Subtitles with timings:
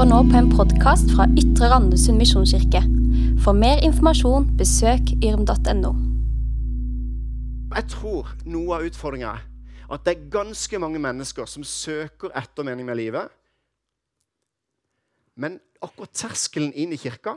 [0.00, 2.80] hører nå på en podkast fra Ytre Randesund misjonskirke.
[3.44, 5.90] For mer informasjon, besøk yrm.no.
[7.74, 9.42] Jeg tror noe av utfordringa er
[9.92, 13.28] at det er ganske mange mennesker som søker etter mening med livet.
[15.36, 17.34] Men akkurat terskelen inn i kirka,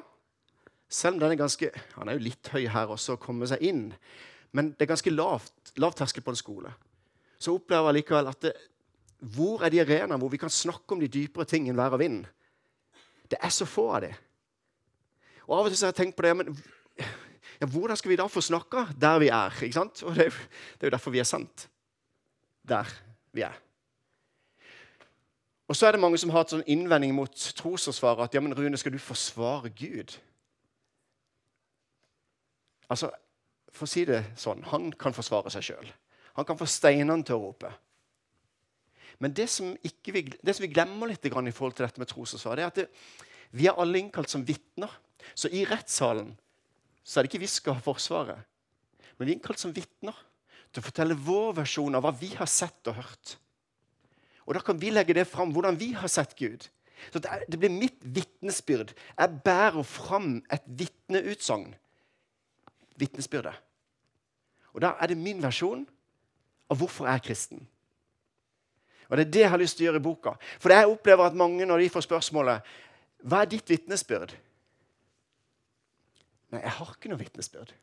[0.88, 1.68] selv om den er ganske
[1.98, 3.90] Han er jo litt høy her også, å komme seg inn.
[4.56, 6.72] Men det er ganske lavt, lav terskel på en skole.
[7.36, 8.54] Så opplever jeg likevel at det,
[9.36, 12.06] hvor er de arenaene hvor vi kan snakke om de dypere ting enn vær og
[12.06, 12.24] vind?
[13.32, 14.16] Det er så få av dem.
[15.48, 16.56] Og Av og til har jeg tenkt på det men
[16.98, 19.56] ja, Hvordan skal vi da få snakka der vi er?
[19.64, 20.04] ikke sant?
[20.04, 20.32] Og det,
[20.80, 21.68] det er jo derfor vi er sendt
[22.64, 22.88] der
[23.36, 23.56] vi er.
[25.68, 28.28] Og så er det mange som har hatt sånn innvending mot trosforsvaret.
[28.28, 30.16] At ja, men Rune, skal du forsvare Gud?
[32.92, 33.12] Altså,
[33.74, 35.88] For å si det sånn Han kan forsvare seg sjøl.
[36.38, 37.72] Han kan få steinene til å rope.
[39.24, 42.60] Men det som, vi, det som vi, glemmer litt i forhold til dette med trosforsvar,
[42.60, 42.88] det er at det,
[43.56, 44.92] vi er alle innkalt som vitner.
[45.38, 46.34] Så i rettssalen
[47.04, 48.44] så er det ikke vi skal ha Forsvaret,
[49.16, 50.16] men vi er innkalt som vitner
[50.74, 53.36] til å fortelle vår versjon av hva vi har sett og hørt.
[54.44, 56.68] Og Da kan vi legge det fram, hvordan vi har sett Gud.
[57.12, 58.94] Så Det, er, det blir mitt vitnesbyrd.
[59.18, 61.76] Jeg bærer fram et vitneutsagn.
[63.00, 63.56] Vitnesbyrdet.
[64.74, 65.86] Og Da er det min versjon
[66.70, 67.68] av hvorfor jeg er kristen.
[69.14, 70.32] Og Det er det jeg har lyst til å gjøre i boka.
[70.58, 72.72] For jeg opplever at mange når de får spørsmålet
[73.24, 74.34] hva er ditt vitnesbyrd?
[76.52, 77.76] Nei, jeg har ikke noe vitnesbyrd.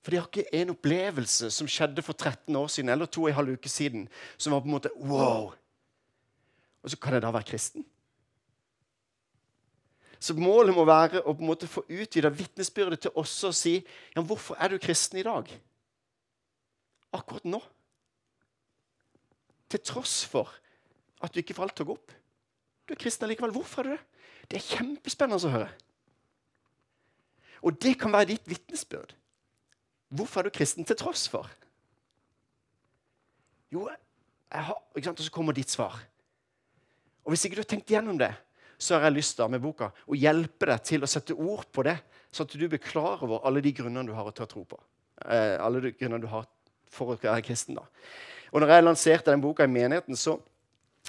[0.00, 3.30] For de har ikke en opplevelse som skjedde for 13 år siden eller to og
[3.30, 4.08] en halv uke siden,
[4.40, 5.52] som var på en måte wow.
[6.80, 7.84] Og så kan jeg da være kristen?
[10.18, 13.76] Så målet må være å på en måte få utvida vitnesbyrdet til også å si
[13.78, 15.52] ja, hvorfor er du kristen i dag?
[17.14, 17.60] Akkurat nå.
[19.68, 20.52] Til tross for
[21.22, 22.14] at du ikke får alt til å gå opp.
[22.88, 23.52] Du er kristen likevel.
[23.52, 24.24] Hvorfor er du det?
[24.48, 25.70] Det er kjempespennende å høre.
[27.66, 29.12] Og det kan være ditt vitnesbyrd.
[30.14, 31.48] Hvorfor er du kristen til tross for?
[33.74, 33.88] Jo,
[34.48, 35.20] jeg har, ikke sant?
[35.20, 35.98] Og så kommer ditt svar.
[37.26, 38.30] Og Hvis ikke du har tenkt gjennom det,
[38.78, 41.84] så har jeg lyst til med boka å hjelpe deg til å sette ord på
[41.84, 41.98] det,
[42.32, 44.78] sånn at du blir klar over alle de grunnene du har til å tro på.
[45.26, 46.46] Eh, alle de grunnene du har
[46.88, 47.76] for å være kristen.
[47.76, 47.84] da.
[48.52, 50.38] Og når jeg lanserte den boka i menigheten, så,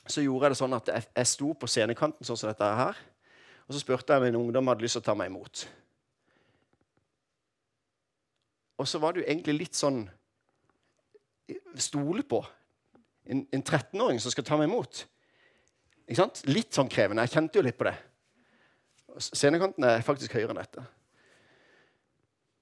[0.06, 3.00] så gjorde jeg det sånn at jeg, jeg sto på scenekanten sånn som dette her.
[3.68, 5.68] Og så spurte jeg om en ungdom hadde lyst til å ta meg imot.
[8.80, 10.06] Og så var det jo egentlig litt sånn
[11.80, 12.44] Stole på
[13.26, 15.00] en, en 13-åring som skal ta meg imot.
[16.06, 16.44] Ikke sant?
[16.50, 17.24] Litt sånn krevende.
[17.26, 17.96] Jeg kjente jo litt på det.
[19.18, 20.84] Scenekanten er faktisk høyere enn dette.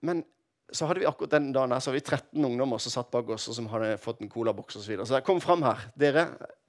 [0.08, 0.24] Men
[0.72, 3.30] så hadde vi akkurat den dagen her, så hadde vi 13 ungdommer som satt bak
[3.36, 4.84] oss og som hadde fått en colaboks osv.
[4.84, 5.08] Så, videre.
[5.08, 5.86] så jeg kom fram her.
[5.96, 6.26] Dere,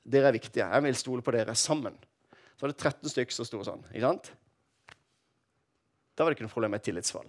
[0.07, 0.69] dere, er viktige.
[0.69, 1.99] Jeg vil stole på dere sammen.
[2.55, 3.83] Så var det 13 stykker som sto sånn.
[3.91, 4.31] ikke sant?
[6.15, 7.29] Da var det ikke noe problem med tillitsfall.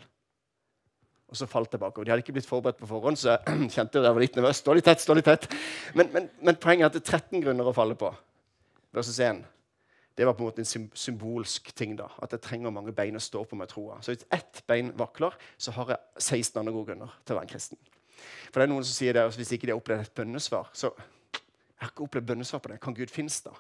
[1.29, 2.05] Og så falt jeg bakover.
[2.05, 4.61] De hadde ikke blitt forberedt på forhånd, så jeg kjente jeg var litt nervøs.
[4.61, 5.49] Stå litt tett, stå litt tett.
[5.97, 8.13] Men, men, men poenget er at det er 13 grunner å falle på
[8.93, 9.41] versus 1.
[10.19, 11.93] Det var på en måte en symbolsk ting.
[11.95, 14.01] da, At jeg trenger mange bein å stå på med troa.
[14.03, 17.47] Så hvis ett bein vakler, så har jeg 16 andre gode grunner til å være
[17.47, 17.77] en kristen.
[18.49, 20.73] For det er noen som sier det, at Hvis ikke de har opplevd et bønnesvar
[20.75, 22.79] så Jeg har ikke opplevd bønnesvar på det.
[22.83, 23.53] Kan Gud finnes da?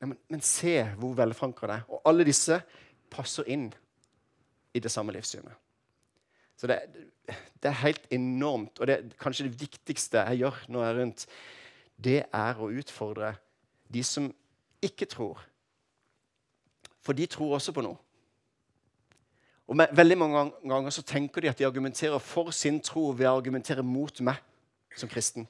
[0.00, 1.84] Nei, men, men, se hvor velforankra det er.
[1.94, 2.56] Og alle disse
[3.10, 3.68] passer inn
[4.74, 5.54] i det samme livssynet.
[6.58, 6.80] Så det,
[7.28, 8.80] det, er helt enormt.
[8.80, 11.24] Og det kanskje det viktigste jeg gjør når jeg er rundt,
[12.02, 13.36] det er å utfordre
[13.94, 14.26] de som
[14.86, 15.42] ikke tror.
[17.04, 17.98] For de tror også på noe.
[19.66, 23.34] Og Veldig mange ganger så tenker de at de argumenterer for sin tro ved å
[23.36, 24.38] argumentere mot meg
[24.96, 25.46] som kristen.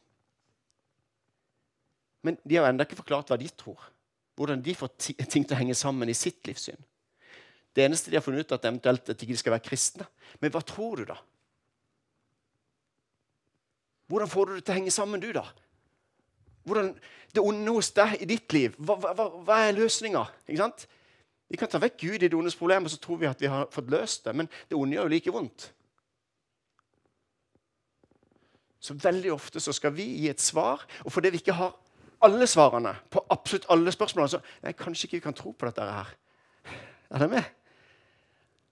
[2.24, 3.78] Men de har ennå ikke forklart hva de tror.
[4.36, 6.80] Hvordan de får ting til å henge sammen i sitt livssyn.
[7.76, 10.06] Det eneste de har funnet ut, er at eventuelt at de ikke skal være kristne.
[10.40, 11.18] Men hva tror du, da?
[14.08, 15.44] Hvordan får du det til å henge sammen, du, da?
[16.66, 16.92] Hvordan,
[17.34, 18.76] det onde hos deg i ditt liv.
[18.82, 20.24] Hva, hva, hva er løsninga?
[20.46, 23.50] Vi kan ta vekk Gud i det ondes problem, og så tror vi at vi
[23.50, 24.34] har fått løst det.
[24.34, 25.68] Men det onde gjør jo like vondt.
[28.82, 31.74] Så veldig ofte så skal vi gi et svar, og fordi vi ikke har
[32.26, 35.86] alle svarene på absolutt alle spørsmålene, så nei, kanskje ikke vi kan tro på dette
[35.86, 36.12] her.
[37.10, 37.50] Er dere med?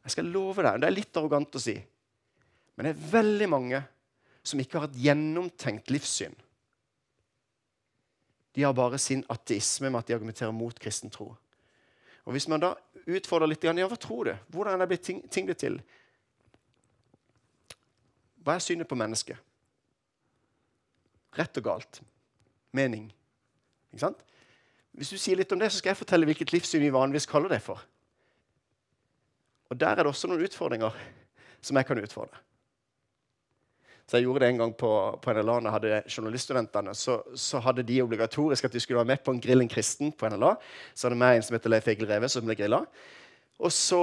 [0.04, 0.80] Jeg skal love deg.
[0.80, 1.74] Det er litt arrogant å si.
[2.74, 3.80] Men det er veldig mange
[4.44, 6.34] som ikke har et gjennomtenkt livssyn.
[8.54, 11.32] De har bare sin ateisme med at de argumenterer mot kristen tro.
[12.24, 12.74] Og Hvis man da
[13.04, 14.34] utfordrer litt ja, hva tror du?
[14.48, 15.80] Hvordan er det ting, ting blitt til?
[18.44, 19.36] Hva er synet på mennesket?
[21.34, 22.00] Rett og galt.
[22.72, 23.10] Mening.
[23.92, 24.22] Ikke sant?
[24.94, 27.50] Hvis du sier litt om det, så skal jeg fortelle hvilket livssyn vi vanligvis kaller
[27.50, 27.82] det for.
[29.72, 30.94] Og Der er det også noen utfordringer
[31.64, 32.38] som jeg kan utfordre.
[34.04, 34.90] Så Jeg gjorde det en gang på,
[35.22, 36.92] på NLA når jeg hadde journaliststudentene.
[36.94, 40.12] Så, så, hadde de obligatorisk at de skulle være med på en Grill en kristen
[40.12, 40.54] på NLA.
[40.94, 42.82] Så hadde vi en som heter Leif Egil Reve, som ble grilla.
[43.64, 44.02] Og så,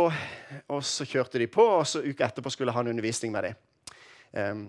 [0.71, 3.49] og så, kjørte de på, og så uka etterpå skulle jeg ha en undervisning med
[3.49, 3.59] dem.
[4.31, 4.61] Um,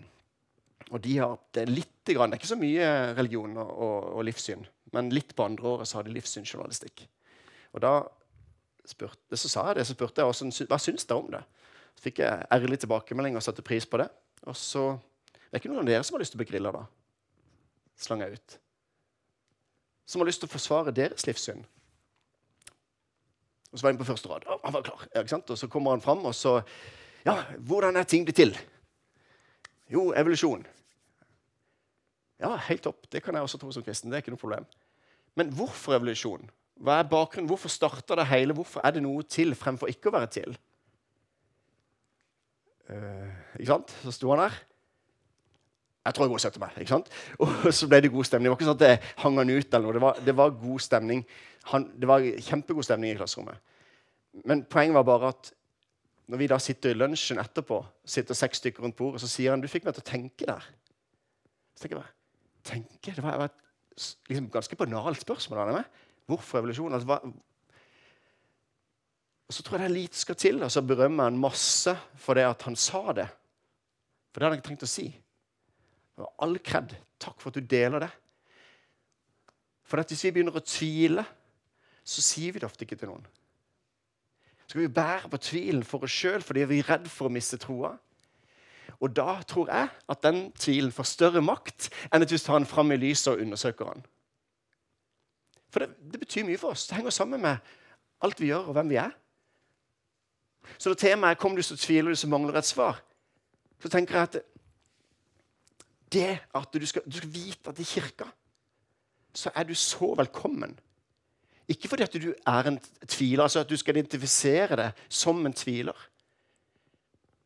[0.90, 4.64] og de har, det, er litt, det er ikke så mye religion og, og livssyn,
[4.92, 7.04] men litt på andre året så har de livssynsjournalistikk.
[7.72, 7.92] Og da
[8.90, 11.40] spurte, så sa jeg det, så spurte jeg hva syns dere om det.
[11.96, 14.10] Så fikk jeg ærlig tilbakemelding og satte pris på det.
[14.50, 14.84] Og så
[15.52, 16.86] det er ikke noen av dere som har lyst til å bli grilla, da?
[18.00, 18.54] Slang jeg ut.
[20.08, 21.60] Som har lyst til å forsvare deres livssyn.
[23.68, 24.48] Og så var han på første rad.
[24.48, 25.04] Han var klar.
[25.12, 26.62] Ja, og så kommer han fram, og så
[27.26, 28.56] Ja, hvordan er ting blitt til?
[29.92, 30.64] Jo, evolusjon.
[32.40, 33.04] Ja, helt topp.
[33.12, 34.10] Det kan jeg også tro som kristen.
[34.10, 34.64] Det er ikke noe problem.
[35.36, 36.48] Men hvorfor evolusjon?
[36.80, 37.46] Hva er bakgrunnen?
[37.46, 38.56] Hvorfor starter det hele?
[38.56, 40.56] Hvorfor er det noe til fremfor ikke å være til?
[42.88, 43.28] Uh,
[43.60, 43.94] ikke sant?
[44.02, 44.56] Så sto han der.
[46.02, 46.76] Jeg tror jeg går og setter meg.
[46.82, 47.10] ikke sant?
[47.42, 48.48] Og så ble det god stemning.
[48.48, 49.74] Det var ikke sånn at det hang han ut.
[49.74, 49.94] eller noe.
[49.94, 51.24] Det var, det var god stemning.
[51.70, 53.60] Han, det var kjempegod stemning i klasserommet.
[54.48, 55.52] Men poenget var bare at
[56.32, 57.78] når vi da sitter i lunsjen etterpå,
[58.08, 60.66] sitter seks stykker rundt bordet, så sier han du fikk meg til å tenke der.
[61.76, 62.14] Så tenker jeg,
[62.66, 63.14] tenke?
[63.14, 65.82] Det var, var et liksom, ganske banalt spørsmål.
[66.30, 66.94] Hvorfor evolusjon?
[66.96, 67.20] Altså, hva,
[69.52, 72.38] og så tror jeg det er lite skal til, og så berømmer han masse for
[72.38, 73.26] det at han sa det.
[74.32, 75.10] For det hadde han ikke trengt å si.
[76.22, 76.94] Og all kred.
[77.22, 78.10] Takk for at du deler det.
[79.86, 81.24] For hvis vi begynner å tvile,
[82.02, 83.26] så sier vi det ofte ikke til noen.
[84.62, 87.34] Så skal vi bære på tvilen for oss sjøl fordi vi er redd for å
[87.34, 87.92] miste troa.
[89.02, 92.68] Og da tror jeg at den tvilen får større makt enn at vi tar den
[92.70, 94.04] fram i lyset og undersøker den.
[95.72, 96.86] For det, det, betyr mye for oss.
[96.86, 97.60] Det henger sammen med
[98.22, 99.12] alt vi gjør, og hvem vi er.
[100.78, 103.02] Så når temaet er 'Kom du så tviler du, så mangler et svar',
[103.80, 104.42] så tenker jeg at
[106.12, 108.28] det at du skal, du skal vite at i kirka
[109.32, 110.74] så er du så velkommen.
[111.68, 112.78] Ikke fordi at du er en
[113.08, 115.96] tviler, altså at du skal identifisere deg som en tviler.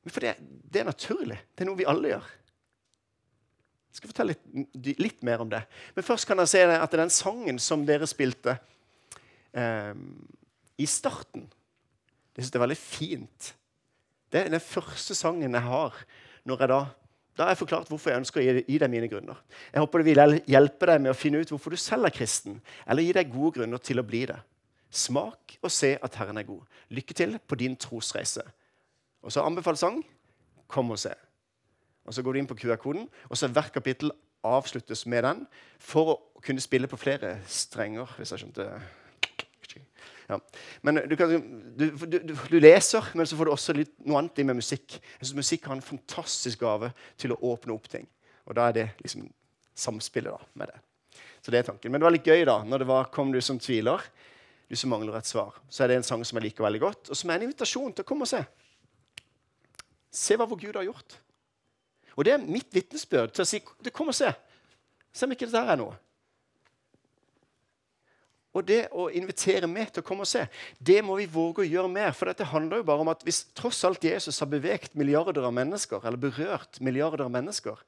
[0.02, 0.32] Men fordi
[0.72, 1.38] det er naturlig.
[1.54, 2.32] Det er noe vi alle gjør.
[3.86, 5.62] Jeg skal fortelle litt, litt mer om det.
[5.94, 8.58] Men først kan jeg se at den sangen som dere spilte
[9.56, 9.94] eh,
[10.76, 11.46] i starten
[12.36, 13.52] Det syns jeg er veldig fint.
[14.28, 15.94] Det er den første sangen jeg har
[16.44, 16.80] når jeg da
[17.36, 19.40] da har jeg forklart hvorfor jeg ønsker å gi deg mine grunner.
[19.72, 22.60] Jeg håper det vil hjelpe deg med å finne ut hvorfor du selv er kristen,
[22.88, 24.38] eller gi deg gode grunner til å bli det.
[24.96, 26.62] Smak og se at Herren er god.
[26.96, 28.44] Lykke til på din trosreise.
[29.20, 30.00] Og så anbefalt sang
[30.70, 31.12] kom og se.
[32.06, 34.12] Og Så går du inn på QR-koden, og så hvert kapittel
[34.46, 35.46] avsluttes med den
[35.78, 38.06] for å kunne spille på flere strenger.
[38.16, 38.80] hvis jeg skjønte
[40.26, 40.38] ja.
[40.82, 41.32] Men du, kan,
[41.76, 44.98] du, du, du, leser, men så får du også litt, noe annet med musikk.
[44.98, 46.90] Jeg synes Musikk har en fantastisk gave
[47.20, 48.08] til å åpne opp ting.
[48.46, 49.28] Og da er det liksom
[49.76, 50.80] samspillet da, med det.
[51.44, 51.92] Så det er tanken.
[51.92, 54.02] Men det var litt gøy da, når det var 'Kom du som tviler',
[54.68, 55.54] du som mangler et svar.
[55.70, 57.92] Så er det en sang som jeg liker veldig godt, og som er en invitasjon
[57.92, 58.44] til å komme og se.
[60.10, 61.18] Se hva vår Gud har gjort.
[62.16, 63.60] Og det er mitt vitnesbyrd til å si
[63.92, 64.32] kom og se.
[65.12, 65.94] Se om ikke dette er noe.
[68.56, 70.46] Og det å invitere meg til å komme og se,
[70.80, 72.14] det må vi våge å gjøre mer.
[72.16, 75.52] For dette handler jo bare om at hvis tross alt Jesus har bevegt milliarder av
[75.56, 77.82] mennesker, eller berørt milliarder av mennesker,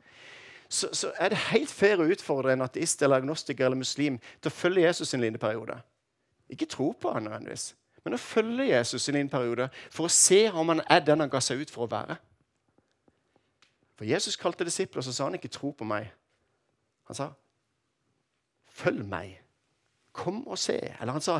[0.68, 4.50] så, så er det helt fair å utfordre en ateist eller agnostiker eller muslim til
[4.50, 5.78] å følge Jesus en liten periode.
[6.52, 7.70] Ikke tro på han nødvendigvis,
[8.04, 11.32] men å følge Jesus en liten periode for å se om han er den han
[11.32, 12.20] ga seg ut for å være.
[13.96, 16.12] For Jesus kalte disipler, så sa han ikke 'tro på meg'.
[17.08, 17.32] Han sa
[18.76, 19.48] 'følg meg'.
[20.18, 20.76] Kom og se.
[20.98, 21.38] Eller han sa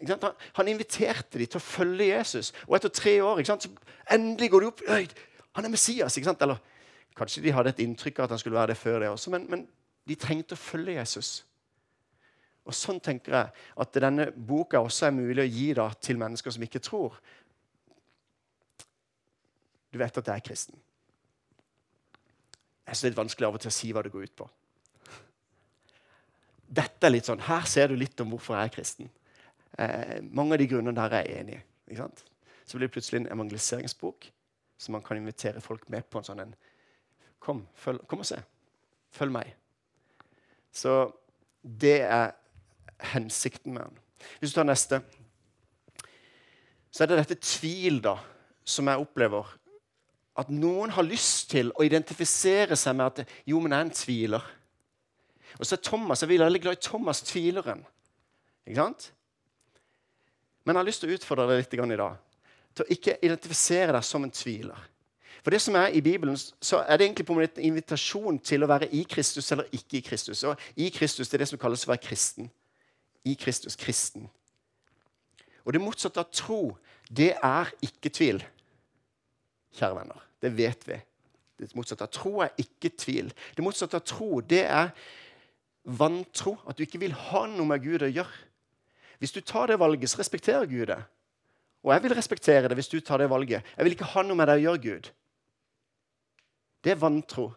[0.00, 2.52] han, inviterte dem til å følge Jesus.
[2.68, 3.58] Og etter tre år så
[4.10, 4.82] endelig går de opp.
[4.88, 5.06] Øy,
[5.58, 6.16] han er Messias.
[6.16, 6.60] Eller
[7.16, 9.46] kanskje de hadde et inntrykk av at han skulle være det før det også, men,
[9.50, 9.66] men
[10.08, 11.44] de trengte å følge Jesus.
[12.64, 16.54] Og Sånn tenker jeg at denne boka også er mulig å gi da, til mennesker
[16.54, 17.18] som ikke tror.
[19.90, 20.78] Du vet at jeg er kristen.
[22.86, 24.48] Det er litt vanskelig av og til å si hva det går ut på
[26.70, 29.10] dette er litt sånn, Her ser du litt om hvorfor jeg er kristen.
[29.78, 32.00] Eh, mange av de grunnene der er jeg enig i.
[32.64, 34.30] Så blir det plutselig en evangeliseringsbok
[34.80, 36.18] som man kan invitere folk med på.
[36.18, 36.54] en sånn en,
[37.42, 38.38] kom, følg, kom og se.
[39.10, 39.54] Følg meg.
[40.72, 41.10] Så
[41.62, 42.30] det er
[43.12, 43.98] hensikten med den.
[44.38, 45.00] Hvis du tar neste,
[46.90, 48.16] så er det dette tvil da,
[48.64, 49.56] som jeg opplever.
[50.38, 53.94] At noen har lyst til å identifisere seg med at jo, men jeg er en
[53.94, 54.48] tviler.
[55.58, 57.84] Og så er Thomas, Jeg er veldig glad i Thomas tvileren.
[58.66, 59.12] Ikke sant?
[60.64, 62.18] Men jeg har lyst til å utfordre deg litt i dag
[62.74, 64.78] til å ikke identifisere deg som en tviler.
[65.40, 68.38] For det som er I Bibelen så er det egentlig på en måte en invitasjon
[68.44, 70.42] til å være i Kristus eller ikke i Kristus.
[70.44, 72.50] Og I Kristus det er det som kalles å være kristen.
[73.24, 74.28] I Kristus kristen.
[75.64, 76.76] Og det motsatte av tro,
[77.08, 78.42] det er ikke tvil.
[79.76, 80.26] Kjære venner.
[80.40, 81.00] Det vet vi.
[81.60, 83.32] Det motsatte av tro er ikke tvil.
[83.56, 84.92] Det motsatte av tro, det er
[85.84, 86.56] vantro.
[86.68, 88.46] At du ikke vil ha noe med Gud å gjøre.
[89.20, 91.00] Hvis du tar det valget, så respekterer Gud det.
[91.84, 93.64] Og jeg vil respektere det hvis du tar det valget.
[93.76, 95.10] Jeg vil ikke ha noe med deg å gjøre, Gud.
[96.84, 97.50] Det er vantro.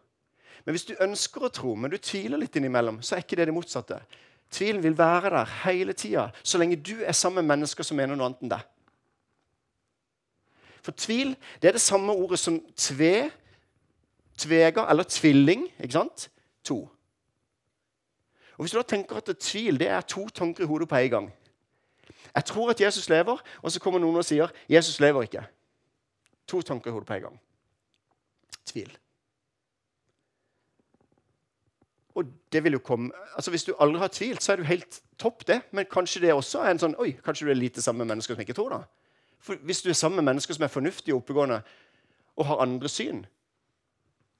[0.63, 3.49] Men hvis du ønsker å tro, men du tviler litt innimellom, så er ikke det
[3.49, 3.99] det motsatte.
[4.53, 8.15] Tvilen vil være der hele tida så lenge du er sammen med mennesker som mener
[8.15, 8.67] noe annet enn deg.
[10.83, 13.31] For tvil det er det samme ordet som tve,
[14.37, 15.65] tvega eller tvilling.
[15.79, 16.27] ikke sant?
[16.67, 16.83] To.
[18.57, 21.09] Og Hvis du da tenker at tvil det er to tanker i hodet på en
[21.09, 21.31] gang
[22.35, 25.43] Jeg tror at Jesus lever, og så kommer noen og sier Jesus lever ikke.
[26.47, 27.39] To tanker i hodet på en gang.
[28.65, 28.97] Tvil.
[32.15, 35.01] Og det vil jo komme, altså Hvis du aldri har tvilt, så er du helt
[35.17, 35.61] topp, det.
[35.71, 38.35] Men kanskje det også er en sånn Oi, kanskje du er lite sammen med mennesker
[38.35, 38.83] som ikke tror, da?
[39.39, 41.61] For Hvis du er sammen med mennesker som er fornuftige og oppegående
[42.35, 43.25] og har andre syn,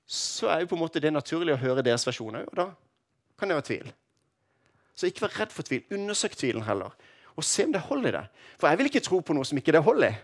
[0.06, 2.48] så er jo på en måte det naturlig å høre deres versjon òg.
[2.52, 2.70] Og da
[3.40, 3.92] kan det være tvil.
[4.96, 5.84] Så ikke vær redd for tvil.
[5.94, 6.94] Undersøk tvilen heller.
[7.34, 8.24] Og se om det holder i det.
[8.62, 10.16] For jeg vil ikke tro på noe som ikke det holder i.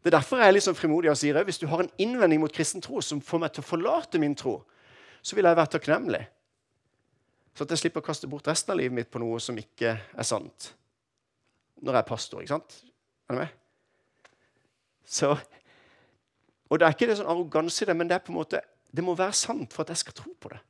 [0.00, 2.40] Det er derfor jeg er sånn frimodig og sier at hvis du har en innvending
[2.40, 4.62] mot kristen tro som får meg til å forlate min tro,
[5.20, 6.22] så vil jeg være takknemlig.
[7.52, 9.92] Så at jeg slipper å kaste bort resten av livet mitt på noe som ikke
[10.00, 10.70] er sant.
[11.84, 12.40] Når jeg er pastor.
[12.40, 12.78] ikke sant?
[13.28, 13.58] Er du med?
[15.04, 15.34] Så,
[16.70, 18.60] og det er ikke det sånn arroganse i det, men det er på en måte,
[18.88, 20.60] det må være sant for at jeg skal tro på det.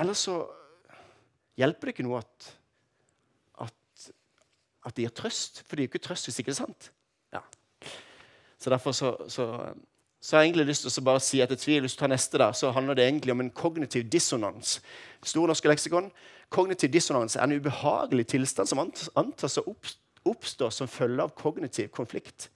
[0.00, 0.38] Ellers så
[1.56, 2.48] hjelper det ikke noe at,
[3.66, 4.08] at,
[4.86, 5.62] at de gir trøst.
[5.64, 6.90] For de gir ikke trøst hvis ikke det er sant.
[7.34, 7.42] Ja.
[8.60, 9.50] Så derfor så, så
[10.26, 12.38] så har jeg egentlig lyst til å bare si etter tvil, hvis du tar neste
[12.40, 14.80] der, så handler det egentlig om en kognitiv dissonans.
[15.22, 16.08] Store norske leksikon.
[16.50, 19.64] Kognitiv dissonans er en ubehagelig tilstand som antas å
[20.26, 22.48] oppstå som følge av kognitiv konflikt.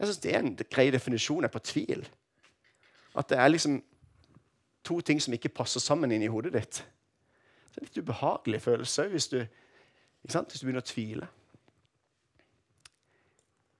[0.00, 2.02] Jeg synes Det er en grei definisjon på tvil.
[3.14, 3.78] At det er liksom
[4.82, 6.82] to ting som ikke passer sammen inni i hodet ditt.
[7.74, 9.40] Det er en litt ubehagelig følelse hvis du,
[10.22, 11.28] hvis du begynner å tvile.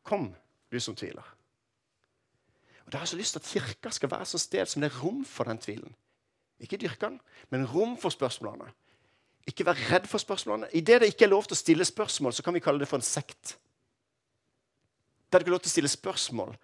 [0.02, 0.32] Kom,
[0.72, 1.24] du som tviler.
[2.84, 4.90] Og Da har jeg så lyst til at kirka skal være et sted som det
[4.90, 5.94] er rom for den tvilen.
[6.60, 7.20] Ikke dyrke den,
[7.50, 8.72] men rom for spørsmålene.
[9.46, 10.68] Ikke vær redd for spørsmålene.
[10.72, 12.96] Idet det ikke er lov til å stille spørsmål, så kan vi kalle det for
[12.96, 13.58] en sekt.
[15.32, 16.56] Der det ikke lov til å stille spørsmål.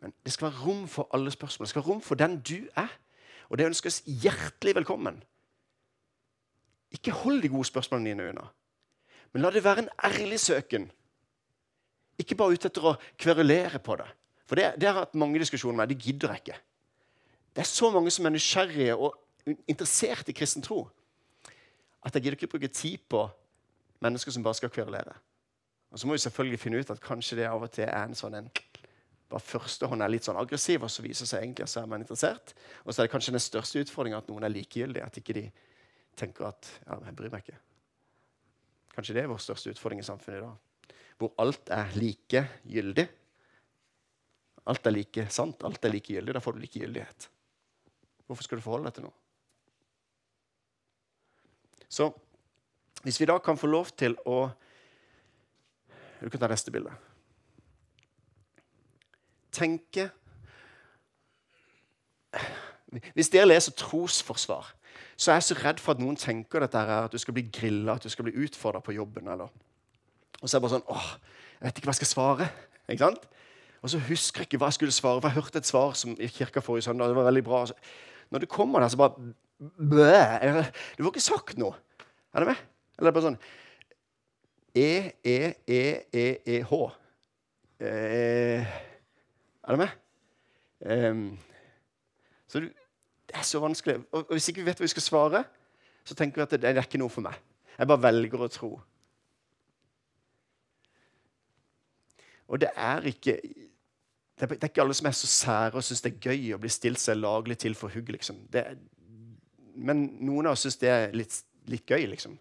[0.00, 1.64] Men det skal være rom for alle spørsmål.
[1.64, 2.88] Det skal være rom for den du er.
[3.50, 5.18] Og det ønskes hjertelig velkommen.
[6.94, 8.46] Ikke hold de gode spørsmålene dine unna,
[9.30, 10.88] men la det være en ærlig søken
[12.20, 14.08] ikke bare ute etter å kverulere på det.
[14.48, 15.92] For det, det har jeg hatt mange diskusjoner med.
[15.92, 16.58] Det gidder jeg ikke.
[17.54, 19.16] Det er så mange som er nysgjerrige og
[19.70, 20.84] interessert i kristen tro
[22.00, 23.26] at jeg gidder ikke bruke tid på
[24.00, 25.14] mennesker som bare skal kverulere.
[25.90, 28.16] Og så må vi selvfølgelig finne ut at kanskje det av og til er en
[28.16, 28.48] sånn en
[29.30, 32.02] bare førstehånd er litt sånn aggressiv, og så viser seg egentlig at så er man
[32.02, 32.54] interessert.
[32.84, 35.06] Og så er det kanskje den største utfordringa at noen er likegyldige.
[35.06, 35.44] At ikke de
[36.18, 37.60] tenker at ja, jeg bryr meg ikke.
[38.96, 40.58] Kanskje det er vår største utfordring i samfunnet i dag
[41.20, 43.04] hvor alt er likegyldig.
[44.72, 46.32] Alt er like sant, alt er likegyldig.
[46.36, 47.28] Da får du likegyldighet.
[48.24, 49.16] Hvorfor skal du forholde deg til noe?
[51.90, 52.08] Så
[53.04, 54.50] hvis vi da kan få lov til å
[56.20, 56.92] Du kan ta neste bilde.
[59.52, 60.10] Tenke
[63.14, 64.72] Hvis dere leser trosforsvar,
[65.16, 67.44] så er jeg så redd for at noen tenker dette er at du skal bli
[67.52, 69.28] grilla, at du skal bli utfordra på jobben.
[69.28, 69.50] eller
[70.40, 71.08] og så er jeg bare sånn åh,
[71.58, 72.48] jeg vet ikke hva jeg skal svare.
[72.88, 73.26] Ikke sant?
[73.80, 76.14] Og så husker jeg ikke hva jeg skulle svare, for jeg hørte et svar som
[76.16, 77.08] i kirka forrige søndag.
[77.08, 77.60] det var veldig bra.
[78.30, 79.14] Når du kommer der, så bare
[79.60, 81.74] bæ, Du får ikke sagt noe.
[82.34, 82.62] Er det med?
[82.98, 83.40] Eller er det bare sånn
[84.74, 85.82] E, E, E,
[86.14, 86.74] E, E, H.
[87.80, 88.66] Eh,
[89.70, 91.10] er det med?
[91.10, 91.24] Um,
[92.50, 92.68] så du,
[93.30, 94.00] det er så vanskelig.
[94.16, 95.42] Og hvis ikke vi vet hva vi skal svare,
[96.04, 97.36] så tenker vi at det, det er ikke noe for meg.
[97.76, 98.70] Jeg bare velger å tro.
[102.50, 103.38] Og det er ikke
[104.40, 106.70] det er ikke alle som er så sære og syns det er gøy å bli
[106.72, 108.08] stilt seg laglig til for hugg.
[108.14, 108.38] Liksom.
[108.52, 108.62] Det,
[109.76, 111.34] men noen av oss syns det er litt,
[111.68, 112.38] litt, gøy, liksom.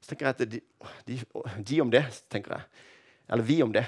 [0.00, 0.60] Så tenker jeg at de,
[1.04, 1.18] de,
[1.58, 2.84] de, om det, tenker jeg.
[3.28, 3.84] Eller vi om det.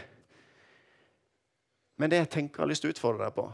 [2.00, 3.44] Men det jeg tenker jeg har lyst til å utfordre deg på,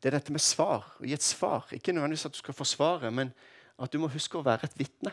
[0.00, 0.86] det er dette med svar.
[0.98, 1.68] Å gi et svar.
[1.76, 3.30] Ikke nødvendigvis at du skal få svaret, men
[3.80, 5.12] at du må huske å være et vitne.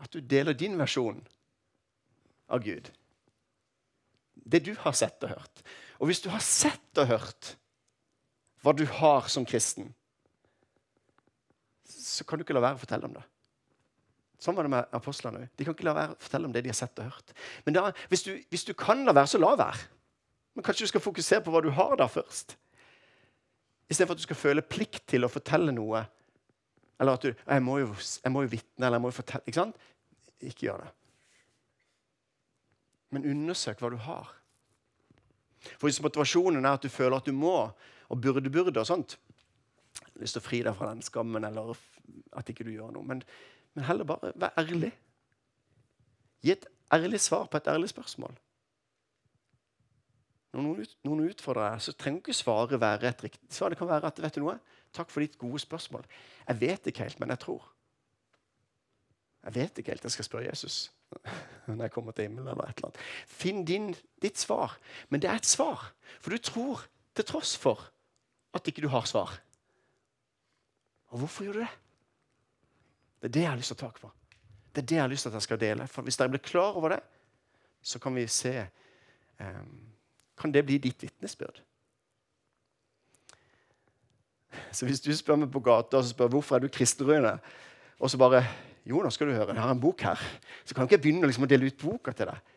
[0.00, 1.20] At du deler din versjon
[2.52, 2.90] av Gud.
[4.34, 5.64] Det du har sett og hørt.
[5.98, 7.54] Og hvis du har sett og hørt
[8.60, 9.88] hva du har som kristen,
[11.88, 13.24] så kan du ikke la være å fortelle om det.
[14.40, 15.48] Sånn var det med apostlene òg.
[15.58, 17.32] De kan ikke la være å fortelle om det de har sett og hørt.
[17.66, 19.82] Men da, hvis, du, hvis, du, kan la være, så la være.
[20.56, 22.56] Men kanskje du skal fokusere på hva du har der først.
[23.90, 26.06] Istedenfor at du skal føle plikt til å fortelle noe.
[27.00, 29.44] Eller at du jeg må jo, jeg må jo vitne, eller jeg må jo fortelle.
[29.44, 29.86] Ikke sant?
[30.40, 30.90] Ikke gjør det.
[33.12, 34.34] Men undersøk hva du har.
[35.76, 37.56] For Hvis motivasjonen er at du føler at du må,
[38.08, 39.18] og burde, burde og sånt
[40.20, 41.72] Lyst til å fri deg fra den skammen eller
[42.36, 43.06] at ikke du gjør noe.
[43.06, 43.22] Men,
[43.74, 44.92] men heller bare vær ærlig.
[46.42, 48.34] Gi et ærlig svar på et ærlig spørsmål.
[50.50, 53.70] Når noen, ut, noen utfordrer deg, så trenger ikke svaret være et riktig svar.
[53.70, 54.56] Det kan være at vet du noe?
[54.96, 56.06] Takk for ditt gode spørsmål.
[56.48, 57.68] Jeg vet ikke helt, men jeg tror.
[59.46, 60.08] Jeg vet ikke helt.
[60.08, 60.80] Jeg skal spørre Jesus
[61.70, 62.48] når jeg kommer til himmelen.
[62.50, 63.04] eller et eller annet.
[63.26, 64.74] Finn din, ditt svar.
[65.08, 65.92] Men det er et svar.
[66.20, 66.82] For du tror
[67.14, 67.86] til tross for
[68.54, 69.38] at ikke du har svar.
[71.14, 71.70] Og hvorfor gjør du det?
[73.20, 74.10] Det er det jeg har lyst til å ta tak på.
[74.70, 75.86] Det er det jeg har lyst til at jeg skal dele.
[75.90, 77.00] For Hvis dere blir klar over det,
[77.82, 78.54] så kan vi se
[79.40, 79.76] um,
[80.40, 81.60] Kan det bli ditt vitnesbyrd?
[84.72, 87.34] Så hvis du spør meg på gata og spør hvorfor er du kristenrøyende,
[88.00, 88.40] og så bare
[88.88, 90.20] jo, nå skal du høre, jeg har en bok her.
[90.64, 92.54] Så kan jeg ikke begynne liksom å dele ut boka til deg.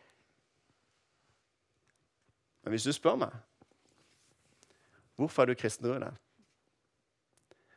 [2.63, 3.33] Men hvis du spør meg
[5.19, 6.09] hvorfor er du kristen, Rune,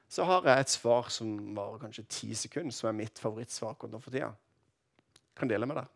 [0.08, 4.00] så har jeg et svar som varer kanskje ti sekunder, som er mitt favorittsvar nå
[4.00, 4.30] for tida.
[5.36, 5.88] Kan dele med deg.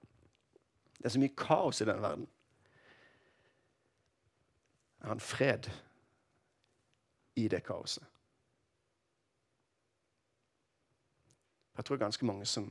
[0.99, 2.27] Det er så mye kaos i denne verden.
[5.01, 5.71] Jeg har en fred
[7.41, 8.05] i det kaoset.
[11.77, 12.67] Jeg tror ganske mange som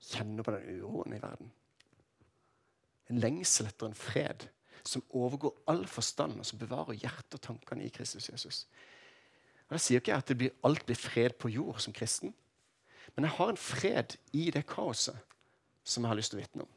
[0.00, 1.50] kjenner på den uroen i verden.
[3.10, 4.46] En lengsel etter en fred
[4.86, 8.62] som overgår all forstand, og som bevarer hjertet og tankene i Kristus Jesus.
[9.70, 12.34] Og Da sier ikke jeg at blir, alt blir fred på jord som kristen,
[13.14, 15.18] men jeg har en fred i det kaoset
[15.86, 16.72] som jeg har lyst til å vitne om.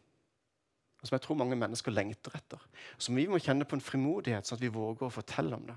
[1.02, 2.62] Og som jeg tror mange mennesker lengter etter.
[2.98, 5.76] Som vi må kjenne på en frimodighet, sånn at vi våger å fortelle om det.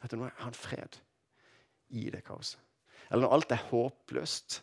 [0.00, 0.96] At nå har en fred
[1.98, 2.62] i det kaoset.
[3.10, 4.60] Eller når alt er håpløst,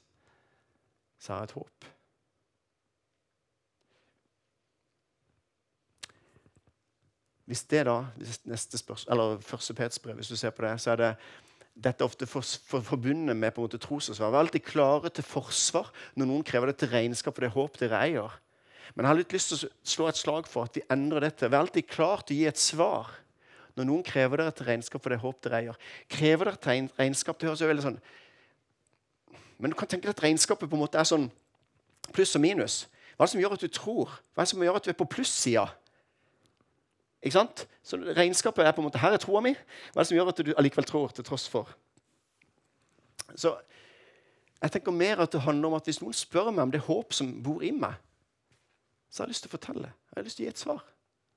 [1.20, 1.92] så har jeg et håp.
[7.46, 7.98] Hvis det da,
[8.48, 11.12] neste spørsmål, eller Første Petsbrev, hvis du ser på det, så er det
[11.74, 14.32] dette er ofte for, for, forbundet med på en måte trosansvar.
[14.32, 18.02] Er alltid klare til forsvar når noen krever det til regnskap for det håp dere
[18.06, 18.40] eier.
[18.94, 21.50] Men jeg har litt lyst til å slå et slag for at vi endrer dette.
[21.50, 23.14] Vi er alltid klare til å gi et svar
[23.74, 25.80] når noen krever dere til regnskap for det håp dere eier.
[26.12, 28.04] Krever dere til regnskap, Det høres jo veldig sånn
[29.64, 31.30] men du kan tenke deg at regnskapet på en måte er sånn
[32.12, 32.82] pluss og minus.
[33.16, 34.16] Hva er det som gjør at du tror?
[34.34, 35.64] Hva er det som gjør at du er på plussida?
[37.24, 37.66] Ikke sant?
[37.84, 39.54] Så regnskapet er på en måte her er troa mi.
[39.56, 41.72] Hva er det som gjør at du allikevel tror, til tross for?
[43.40, 43.56] Så
[44.64, 47.16] jeg tenker mer at det handler om at hvis noen spør meg om det håp
[47.16, 47.96] som bor i meg,
[49.10, 49.90] så har jeg lyst til å fortelle.
[50.12, 50.86] Jeg har lyst til å gi et svar.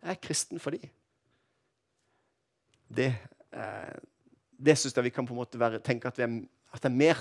[0.03, 0.93] Jeg er kristen for dem.
[2.97, 3.09] Det,
[3.53, 3.97] eh,
[4.59, 6.31] det syns jeg vi kan på en måte være, tenke at, er,
[6.73, 7.19] at det er mer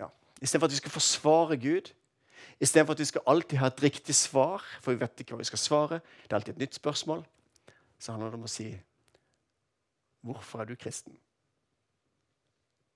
[0.00, 0.08] ja,
[0.40, 1.92] Istedenfor at vi skal forsvare Gud,
[2.62, 5.50] istedenfor at vi skal alltid ha et riktig svar, for vi vet ikke hva vi
[5.50, 7.24] skal svare, det er alltid et nytt spørsmål,
[7.98, 8.70] så handler det om å si
[10.22, 11.16] Hvorfor er du kristen?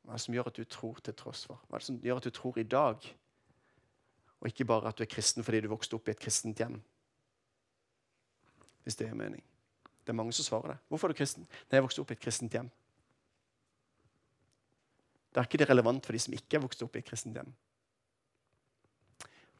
[0.06, 1.58] Hva er det som gjør at du tror til tross for?
[1.66, 3.08] Hva er det som gjør at du tror i dag?
[4.38, 6.78] Og ikke bare at du er kristen fordi du vokste opp i et kristent hjem.
[8.86, 9.42] Hvis det gir mening.
[10.06, 10.78] Det er mange som svarer det.
[10.86, 11.42] Hvorfor er du kristen?
[11.42, 12.70] Nei, jeg vokste opp i et kristent hjem.
[15.34, 17.34] Da er ikke det relevant for de som ikke er vokst opp i et kristent
[17.34, 17.50] hjem.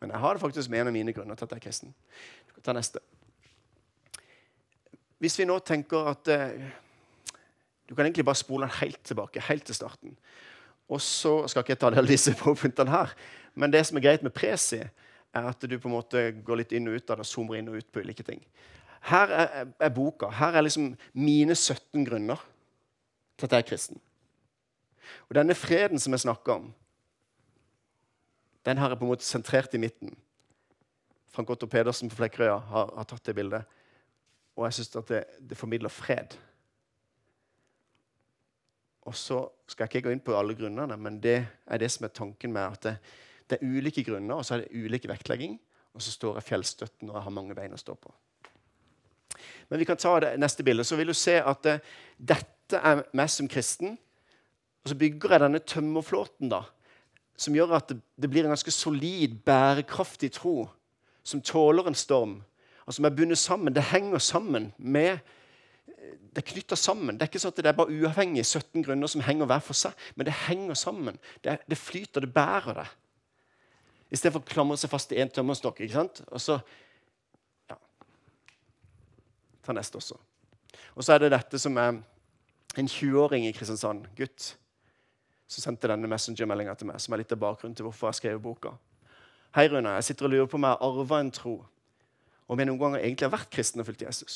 [0.00, 1.94] Men jeg har det faktisk med en av mine grunner til at jeg er kristen.
[2.48, 3.00] Du kan ta neste.
[5.22, 6.66] Hvis vi nå tenker at eh,
[7.87, 10.16] Du kan egentlig bare spole den helt tilbake, helt til starten.
[10.88, 13.12] Og så skal ikke jeg ta alle disse punktene her,
[13.54, 14.80] men det som er greit med Presi,
[15.37, 17.68] er at du på en måte går litt inn og ut av det, zoomer inn
[17.70, 18.42] og ut på ulike ting.
[19.06, 20.32] Her er, er boka.
[20.35, 22.42] Her er liksom mine 17 grunner
[23.38, 24.00] til at jeg er kristen.
[25.28, 26.70] Og denne freden som jeg snakker om,
[28.66, 30.16] den her er på en måte sentrert i midten.
[31.31, 33.66] Frank Otto Pedersen på Flekkerøya har, har tatt det bildet.
[34.57, 36.35] Og jeg syns at det, det, formidler fred.
[39.07, 42.09] Og så skal jeg ikke gå inn på alle grunnene, men det er det som
[42.09, 42.94] er tanken med at det,
[43.46, 45.61] det er ulike grunner, og så er det ulik vektlegging.
[45.94, 48.11] Og så står jeg fjellstøtten og jeg har mange bein å stå på.
[49.68, 50.85] Men vi kan ta det neste bilde.
[50.85, 51.76] Så vil du se at det,
[52.16, 53.94] dette er meg som kristen
[54.83, 56.61] Og så bygger jeg denne tømmerflåten da,
[57.37, 60.66] som gjør at det, det blir en ganske solid, bærekraftig tro
[61.27, 62.37] som tåler en storm,
[62.87, 63.75] og som er bundet sammen.
[63.75, 65.18] Det henger sammen med
[66.37, 67.16] Det er knytta sammen.
[67.16, 69.79] Det er ikke sånn at det er bare uavhengig 17 grunner som henger hver for
[69.79, 71.16] seg, men det henger sammen.
[71.40, 72.85] Det, det flyter, det bærer det.
[74.12, 75.81] Istedenfor å klamre seg fast i én tømmerstokk.
[75.81, 76.20] ikke sant?
[76.29, 76.59] Og så
[77.70, 77.79] ja.
[79.64, 80.20] Ta neste også.
[80.94, 81.96] Og så er det dette som er
[82.77, 84.53] en 20-åring i Kristiansand, gutt,
[85.46, 88.42] som sendte denne messengermeldinga til meg, som er litt av bakgrunnen til hvorfor jeg skrev
[88.42, 88.74] boka.
[89.56, 89.94] Hei, Rune.
[89.98, 91.54] Jeg sitter og lurer på om jeg har arva en tro,
[92.46, 94.35] om jeg noen ganger egentlig har vært kristen og fulgt Jesus.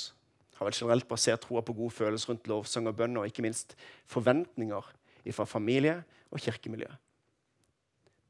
[0.56, 3.76] Har vel generelt basert troa på gode følelser rundt lovsang og bønn, og ikke minst
[4.10, 4.90] forventninger
[5.34, 5.98] fra familie
[6.30, 6.88] og kirkemiljø.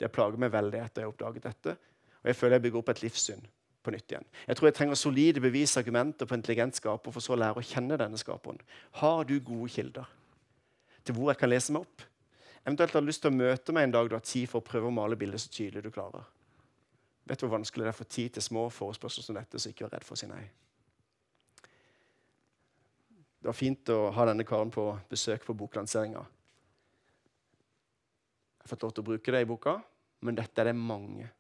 [0.01, 1.77] Det plager meg veldig etter jeg har oppdaget dette,
[2.21, 3.43] og jeg føler jeg bygger opp et livssyn
[3.85, 4.27] på nytt igjen.
[4.49, 7.67] Jeg tror jeg trenger solide bevis, argumenter på intelligent skaper for så å lære å
[7.67, 8.61] kjenne denne skaperen.
[9.01, 10.09] Har du gode kilder
[11.05, 12.07] til hvor jeg kan lese meg opp?
[12.65, 14.91] Eventuelt har lyst til å møte meg en dag du har tid for å prøve
[14.91, 16.27] å male bildet så tydelig du klarer.
[17.25, 19.71] Vet du hvor vanskelig det er å få tid til små forespørsler som dette, så
[19.71, 20.43] ikke vær redd for å si nei.
[23.41, 26.25] Det var fint å ha denne karen på besøk på boklanseringa.
[28.59, 29.79] Jeg har fått lov til å bruke det i boka,
[30.27, 31.31] men dette er det mange.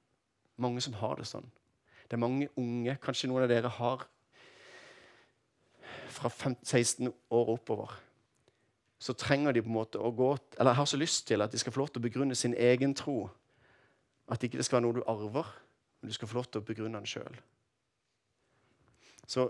[0.60, 1.44] Mange som har det sånn.
[2.08, 4.06] Det er mange unge, kanskje noen av dere har
[6.10, 7.92] fra 15-16 år oppover.
[9.00, 11.58] Så trenger de på en måte å gå Eller har så lyst til at de
[11.58, 13.30] skal få lov til å begrunne sin egen tro.
[14.28, 15.48] At ikke det skal være noe du arver,
[16.00, 17.40] men du skal få lov til å begrunne den sjøl.
[19.26, 19.48] Så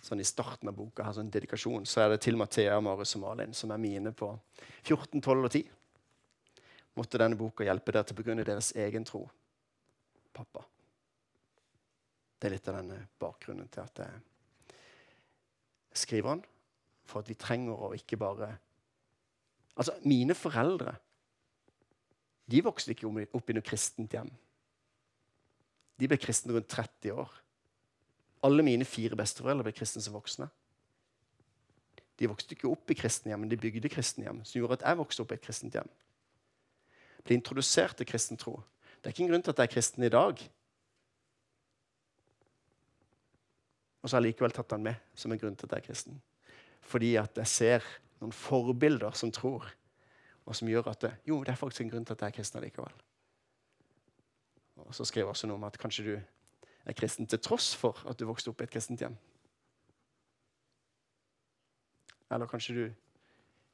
[0.00, 3.22] sånn I starten av boka her, sånn dedikasjon, så er det til Mathea, Marius og
[3.26, 4.32] Malin, som er mine på
[4.88, 5.68] 14, 12 og 10
[7.00, 9.22] måtte denne boka hjelpe dere til å begrunne deres egen tro.
[10.36, 10.64] Pappa.
[12.40, 14.18] Det er litt av denne bakgrunnen til at jeg
[15.96, 16.42] skriver han,
[17.04, 18.56] For at vi trenger å ikke bare
[19.80, 20.92] Altså, mine foreldre
[22.50, 24.28] de vokste ikke opp i noe kristent hjem.
[26.00, 27.30] De ble kristne rundt 30 år.
[28.44, 30.48] Alle mine fire besteforeldre ble kristne som voksne.
[32.20, 34.86] De vokste ikke opp i kristne hjem, men de bygde kristne hjem, som gjorde at
[34.88, 35.88] jeg vokste opp i et kristent hjem
[37.24, 38.58] Ble introdusert til kristen tro.
[39.00, 40.40] Det er ikke en grunn til at jeg er kristen i dag.
[44.00, 45.88] Og så har jeg likevel tatt den med som en grunn til at jeg er
[45.90, 46.20] kristen.
[46.80, 47.86] Fordi at jeg ser
[48.20, 49.68] noen forbilder som tror,
[50.48, 52.38] og som gjør at det, jo, det er faktisk en grunn til at jeg er
[52.40, 52.94] kristen likevel.
[54.80, 58.00] Og så skriver jeg også noe om at kanskje du er kristen til tross for
[58.08, 59.14] at du vokste opp i et kristent hjem.
[62.30, 62.84] Eller kanskje du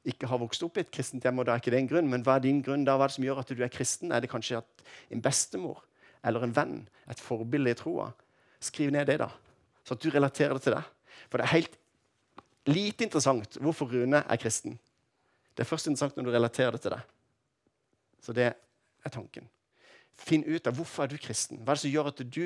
[0.07, 2.11] ikke har vokst opp i et kristent hjem, og da er ikke det en grunn.
[2.11, 2.95] Men hva er din grunn da?
[2.97, 4.11] Hva er det som gjør at du er kristen?
[4.11, 5.83] Er det kanskje at en bestemor
[6.25, 6.77] eller en venn,
[7.11, 8.11] et forbilde i troa?
[8.63, 9.29] Skriv ned det, da,
[9.87, 10.89] så at du relaterer det til deg.
[11.27, 11.77] For det er helt
[12.67, 14.75] lite interessant hvorfor Rune er kristen.
[15.55, 17.13] Det er først interessant når du relaterer det til deg.
[18.21, 19.47] Så det er tanken.
[20.17, 21.61] Finn ut av hvorfor er du kristen.
[21.61, 22.43] Hva er det som gjør at du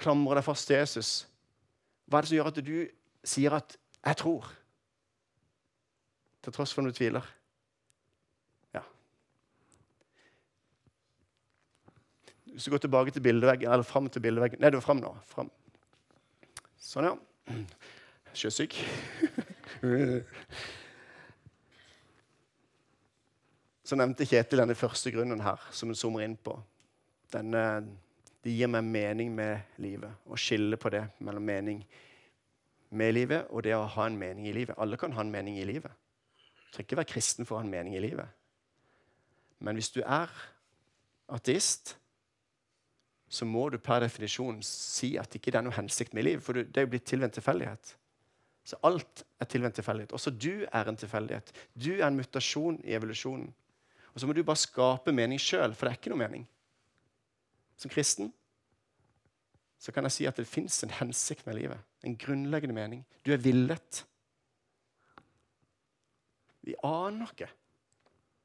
[0.00, 1.12] klamrer deg fast til Jesus?
[2.08, 2.76] Hva er det som gjør at du
[3.22, 4.50] sier at 'jeg tror'?
[6.42, 7.26] til tross for at du tviler.
[8.74, 8.82] Ja.
[12.52, 15.14] Hvis du går tilbake til bildeveggen, eller fram til bildeveggen Nei, du er fram nå.
[15.30, 15.50] Fram.
[16.82, 17.14] Sånn, ja.
[18.34, 18.74] Sjøsyk.
[23.86, 26.56] Så nevnte Kjetil denne første grunnen her, som hun zoomer inn på.
[27.32, 27.62] Denne,
[28.42, 30.10] det gir meg mening med livet.
[30.26, 31.84] Å skille på det mellom mening
[32.92, 34.76] med livet og det å ha en mening i livet.
[34.80, 35.92] Alle kan ha en mening i livet.
[35.92, 38.28] Du trenger ikke være kristen for å ha en mening i livet.
[39.62, 40.30] Men hvis du er
[41.32, 41.96] ateist,
[43.32, 46.44] så må du per definisjon si at ikke det er noe hensikt med livet.
[46.44, 47.94] For det er jo blitt tilvendt tilfeldighet.
[48.68, 50.12] Så alt er tilvendt tilfeldighet.
[50.12, 51.48] Også du er en tilfeldighet.
[51.72, 53.48] Du er en mutasjon i evolusjonen.
[54.12, 56.44] Og så må du bare skape mening sjøl, for det er ikke noe mening.
[57.80, 58.28] Som kristen
[59.82, 61.80] så kan jeg si at det fins en hensikt med livet.
[62.06, 63.00] En grunnleggende mening.
[63.26, 64.04] Du er villet.
[66.62, 67.48] Vi aner ikke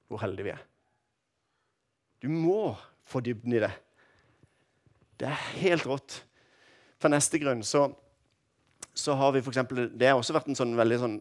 [0.07, 0.63] hvor heldige vi er.
[2.23, 2.71] Du må
[3.05, 3.73] få dybden i det.
[5.17, 6.21] Det er helt rått.
[7.01, 7.87] For neste grunn så,
[8.97, 11.17] så har vi eksempel, Det har også vært en sånn veldig sånn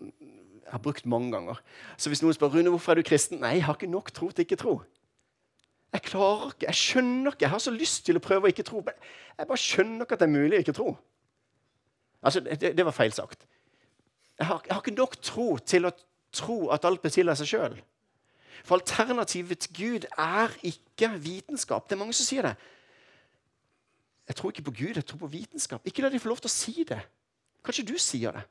[0.67, 1.59] jeg har brukt mange ganger.
[1.95, 4.33] Så hvis noen spør Rune, hvorfor er du kristen, nei, jeg har ikke nok tro
[4.35, 4.81] til ikke tro.
[5.95, 7.45] Jeg klarer ikke, jeg skjønner ikke.
[7.45, 8.83] Jeg har så lyst til å prøve å ikke tro.
[8.83, 8.97] Men
[9.39, 10.89] jeg bare skjønner ikke at det er mulig å ikke tro.
[12.27, 13.47] Altså, Det, det var feil sagt.
[14.37, 15.95] Jeg har, jeg har, ikke nok tro til å
[16.35, 17.79] tro at alt av seg sjøl.
[18.67, 21.87] For alternativet til Gud er ikke vitenskap.
[21.87, 22.57] Det er mange som sier det.
[24.27, 25.87] Jeg tror ikke på Gud, jeg tror på vitenskap.
[25.87, 26.99] Ikke la de få lov til å si det.
[27.65, 28.43] Kanskje du sier det.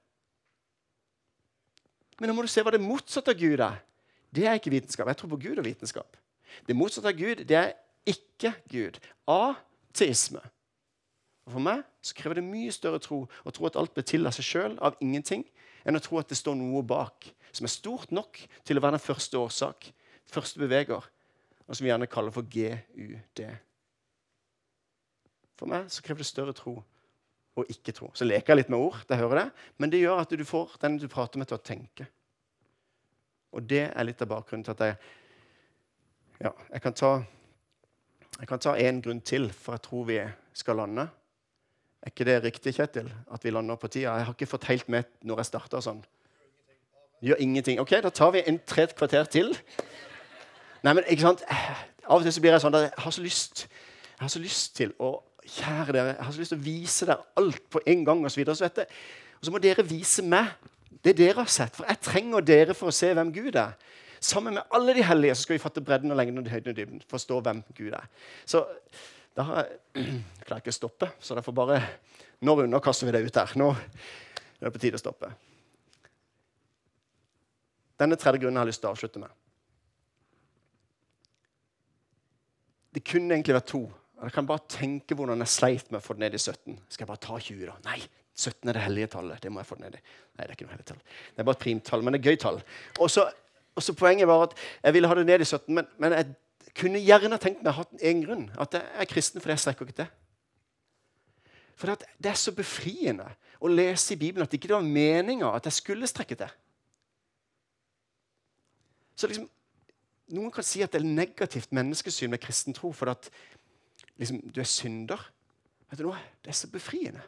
[2.20, 3.82] Men nå må du se hva det motsatte av Gud er.
[4.36, 5.08] Det er ikke vitenskap.
[5.12, 6.18] Jeg tror på Gud og vitenskap.
[6.68, 7.74] Det motsatte av Gud det er
[8.08, 9.00] ikke Gud.
[9.28, 10.44] Ateisme.
[11.46, 14.26] Og For meg så krever det mye større tro å tro at alt blir til
[14.28, 15.44] av seg sjøl, av ingenting,
[15.86, 18.98] enn å tro at det står noe bak som er stort nok til å være
[18.98, 19.92] den første årsak,
[20.32, 21.06] første beveger,
[21.66, 23.44] og som vi gjerne kaller for GUD.
[25.60, 26.76] For meg så krever det større tro
[27.56, 28.10] og ikke tro.
[28.14, 29.46] Så leker jeg litt med ord, det hører det,
[29.80, 32.08] men det gjør at du får den du prater med, til å tenke.
[33.56, 34.98] Og det er litt av bakgrunnen til at jeg
[36.44, 37.12] ja, jeg kan ta
[38.36, 40.18] jeg kan ta én grunn til for jeg tror vi
[40.60, 41.06] skal lande.
[42.04, 43.08] Er ikke det riktig, Kjetil?
[43.32, 44.18] At vi lander på tida?
[44.20, 46.04] Jeg har ikke fått helt med når jeg starta sånn.
[47.24, 47.80] Gjør ingenting.
[47.80, 49.56] Ok, da tar vi en tre kvarter til.
[50.84, 51.46] Nei, men ikke sant?
[52.06, 53.66] Av og til så blir jeg sånn at jeg har så lyst
[54.20, 55.16] har så lyst til å
[55.46, 58.24] Kjære dere, jeg har så lyst til å vise dere alt på en gang.
[58.26, 59.02] Og så, videre, så, vet jeg.
[59.40, 60.54] og så må dere vise meg
[61.06, 61.76] det dere har sett.
[61.78, 63.76] For jeg trenger dere for å se hvem Gud er.
[64.26, 66.78] Sammen med alle de hellige så skal vi fatte bredden og lengden og høyden og
[66.80, 67.04] dybden.
[67.12, 68.08] Forstå hvem Gud er.
[68.48, 68.64] Så
[69.38, 70.06] da har jeg
[70.48, 71.82] klarer ikke å stoppe, så derfor bare
[72.46, 73.52] Nå underkaster vi det ut her.
[73.58, 75.30] Nå er det på tide å stoppe.
[77.96, 79.32] Denne tredje grunnen har jeg lyst til å avslutte med.
[82.92, 83.82] Det kunne egentlig vært to.
[84.24, 86.78] Jeg kan bare tenke hvordan jeg sleit med å få det ned i 17.
[86.88, 87.76] Skal jeg bare ta 20, da?
[87.90, 88.00] Nei,
[88.36, 89.42] 17 er det hellige tallet.
[89.44, 90.02] Det må jeg få det ned i.
[90.36, 91.02] Nei, det er ikke noe hellig tall.
[91.06, 92.62] Det er bare et primtall, men det er gøy tall.
[93.00, 93.28] Og så,
[93.76, 96.30] Poenget var at jeg ville ha det ned i 17, men, men jeg
[96.80, 98.46] kunne gjerne tenkt meg å ha en grunn.
[98.56, 100.14] At jeg er kristen fordi jeg strekker ikke til.
[101.76, 103.28] For det, er så befriende
[103.60, 106.54] å lese i Bibelen at det ikke var meninga at jeg skulle strekke til.
[109.16, 109.50] Så liksom,
[110.36, 113.28] Noen kan si at det er negativt menneskesyn med kristen tro fordi at
[114.18, 115.22] liksom, du er synder.
[115.90, 116.20] Vet du noe?
[116.44, 117.24] Det er så befriende.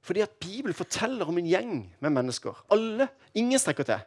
[0.00, 2.64] Fordi at Bibelen forteller om en gjeng med mennesker.
[2.72, 4.00] Alle, Ingen strekker til.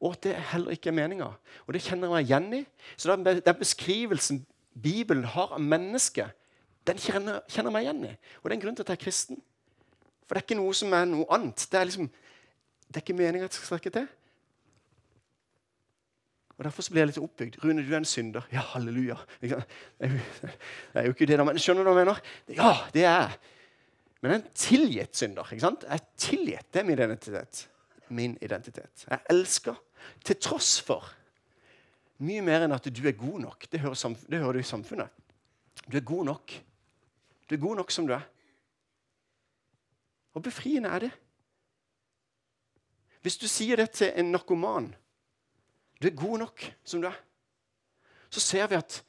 [0.00, 1.28] Og at det heller ikke er meninga.
[1.66, 2.62] Og det kjenner jeg meg igjen i.
[2.96, 4.46] Så den beskrivelsen
[4.82, 6.32] Bibelen har av mennesket,
[6.86, 8.14] den kjenner, jeg meg igjen i.
[8.40, 9.42] Og det er en grunn til at jeg er kristen.
[10.26, 11.66] For det er ikke noe som er noe annet.
[11.70, 12.08] Det er liksom,
[12.88, 14.08] det er ikke meninga jeg skal strekke til.
[16.58, 17.56] Og Derfor blir jeg litt oppbygd.
[17.62, 18.44] Rune, du er en synder.
[18.52, 19.16] Ja, halleluja.
[19.40, 19.54] Det
[20.94, 22.20] er jo ikke det, da, men skjønner du hva jeg mener?
[22.54, 23.40] Ja, det er jeg.
[24.22, 25.48] Men en tilgitt synder.
[25.50, 25.86] ikke sant?
[25.88, 26.68] Jeg er tilgitt.
[26.70, 27.64] Det er min identitet.
[28.12, 29.06] Min identitet.
[29.08, 29.80] Jeg elsker
[30.26, 31.08] til tross for
[32.22, 33.66] mye mer enn at du er god nok.
[33.70, 35.10] Det hører, det hører du i samfunnet.
[35.88, 36.54] Du er god nok.
[37.48, 38.22] Du er god nok som du er.
[40.32, 41.10] Og befriende er det.
[43.22, 44.92] Hvis du sier det til en narkoman
[46.02, 47.18] du er god nok som du er.
[48.30, 49.02] Så ser vi at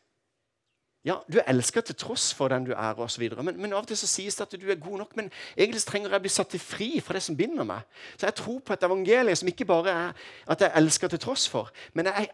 [1.04, 3.82] ja, du er elska til tross for den du er, og så men, men av
[3.82, 5.16] og til så sies det at du er god nok.
[5.20, 7.84] Men egentlig trenger jeg å bli satt til fri fra det som binder meg.
[8.16, 10.14] Så jeg tror på et evangelium som ikke bare er
[10.48, 12.30] at jeg elsker til tross for, men jeg,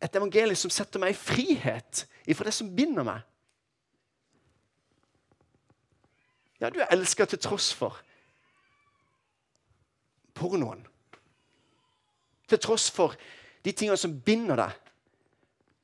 [0.00, 3.20] et evangelium som setter meg i frihet ifra det som binder meg.
[6.60, 8.00] Ja, du er elska til tross for
[10.38, 10.80] pornoen.
[12.48, 13.14] Til tross for
[13.64, 14.76] de tingene som binder deg.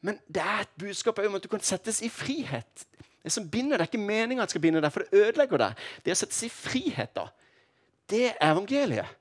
[0.05, 2.87] Men det er et budskap om at du kan settes i frihet.
[3.25, 5.85] Det som binder deg, er ikke meninga skal binde deg, for det ødelegger deg.
[6.05, 7.31] Det å settes i frihet, da,
[8.13, 9.21] det er evangeliet.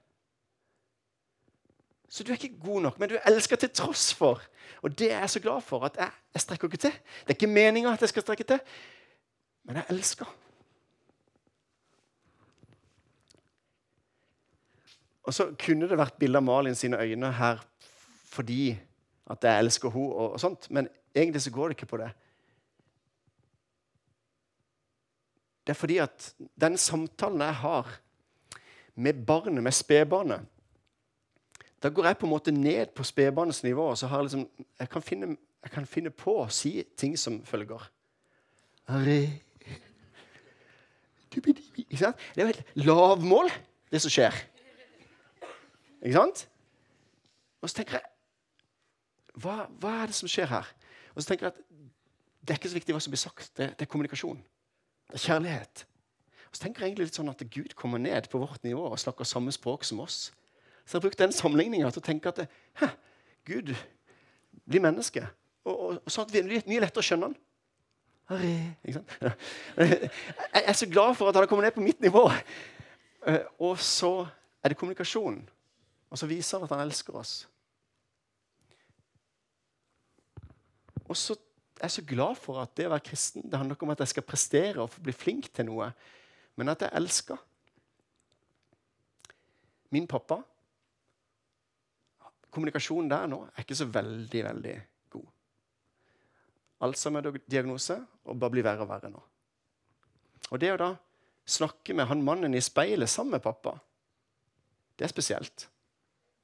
[2.13, 4.43] Så du er ikke god nok, men du elsker til tross for.
[4.83, 5.85] Og det er jeg så glad for.
[5.87, 6.91] at jeg, jeg strekker ikke til.
[6.91, 8.59] Det er ikke meninga at jeg skal strekke til,
[9.63, 10.29] men jeg elsker.
[15.23, 17.63] Og så kunne det vært bilde av Malin sine øyne her
[18.33, 18.73] fordi
[19.29, 22.09] at jeg elsker henne, og, og sånt, men egentlig så går det ikke på det.
[25.63, 27.99] Det er fordi at den samtalen jeg har
[28.95, 30.45] med barnet, med spedbarnet
[31.83, 33.89] Da går jeg på en måte ned på spedbarnets nivå.
[33.89, 37.17] og så har jeg, liksom, jeg, kan finne, jeg kan finne på å si ting
[37.19, 37.89] som følger.
[41.33, 42.15] Ikke sant?
[42.35, 43.51] Det er jo helt lavmål,
[43.91, 44.37] det som skjer.
[46.03, 46.47] Ikke sant?
[47.61, 48.12] Og så tenker jeg
[49.39, 50.69] hva, hva, er det som skjer her?
[51.13, 51.63] Og så tenker jeg at
[52.43, 53.51] Det er ikke så viktig hva som blir sagt.
[53.55, 54.41] Det, det er kommunikasjon.
[55.07, 55.85] Det er kjærlighet.
[56.49, 58.99] Og så tenker jeg egentlig litt sånn at Gud kommer ned på vårt nivå og
[58.99, 60.33] snakker samme språk som oss.
[60.83, 62.43] Så jeg har brukt den sammenligninga til å tenke at
[62.81, 62.89] hæ,
[63.47, 63.71] Gud
[64.67, 65.23] blir menneske.
[65.63, 67.39] Og, og, og sånn at det er mye lettere å skjønne han.
[69.77, 72.23] Jeg er så glad for at han har kommet ned på mitt nivå.
[73.27, 74.25] Eh, og så
[74.63, 75.41] er det kommunikasjon.
[76.09, 77.33] Og så viser han at han elsker oss.
[81.13, 81.35] Og så
[81.77, 84.01] er jeg så glad for at det å være kristen det handler ikke om at
[84.01, 85.91] jeg skal prestere og bli flink til noe,
[86.57, 87.37] men at jeg elsker.
[89.93, 90.39] Min pappa
[92.53, 94.73] kommunikasjonen der nå er ikke så veldig, veldig
[95.15, 95.29] god.
[96.85, 97.97] Alzheimer-diagnose
[98.29, 99.21] og bare blir verre og verre nå.
[100.51, 100.91] Og det å da
[101.49, 103.75] snakke med han mannen i speilet sammen med pappa,
[104.97, 105.67] det er spesielt.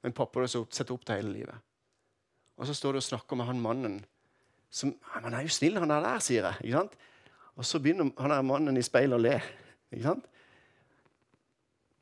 [0.02, 1.66] Men pappa har sett opp til hele livet.
[2.58, 4.00] Og så står du og snakker med han mannen
[4.70, 6.64] som Han er jo snill, han er der, sier jeg.
[6.64, 6.92] ikke sant?
[7.56, 9.40] Og så begynner han der mannen i speilet å le.
[9.90, 10.28] ikke sant?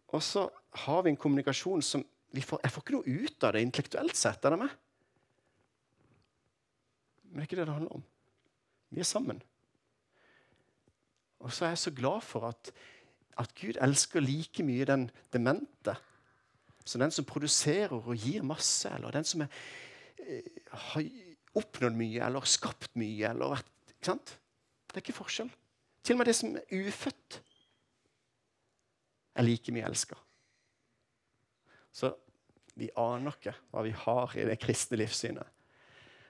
[0.08, 0.48] Og så
[0.84, 2.04] har vi en kommunikasjon som
[2.44, 4.44] får, Jeg får ikke noe ut av det intellektuelt sett.
[4.44, 4.74] Er det med?
[7.24, 8.04] Men det er ikke det det handler om.
[8.90, 9.40] Vi er sammen.
[11.40, 12.70] Og så er jeg så glad for at,
[13.38, 15.96] at Gud elsker like mye den demente
[16.88, 19.48] som den som produserer og gir masse, eller den som er,
[20.24, 21.04] eh, har
[21.56, 23.30] oppnådd mye eller skapt mye.
[23.30, 24.34] Eller, ikke sant?
[24.88, 25.50] Det er ikke forskjell.
[26.04, 27.40] Til og med det som er ufødt,
[29.38, 30.18] er like mye elska.
[31.94, 32.10] Så
[32.78, 35.46] vi aner ikke hva vi har i det kristne livssynet.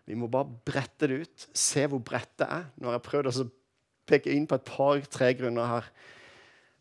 [0.08, 2.68] Vi må bare brette det ut, se hvor bredt det er.
[2.80, 3.48] Nå har jeg prøvd å
[4.08, 5.90] peke inn på et par-tre grunner her.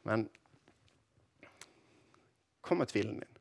[0.08, 0.30] Men
[2.64, 3.37] kom med tvilen din.